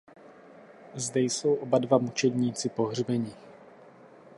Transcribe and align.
Zde 0.95 1.19
jsou 1.21 1.53
oba 1.55 1.77
dva 1.79 1.97
mučedníci 1.97 2.69
pohřbeni. 2.69 3.33